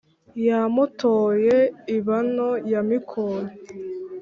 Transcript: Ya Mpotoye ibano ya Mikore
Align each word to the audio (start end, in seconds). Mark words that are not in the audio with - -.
Ya 0.45 0.59
Mpotoye 0.73 1.55
ibano 1.97 2.49
ya 2.71 2.81
Mikore 2.89 3.47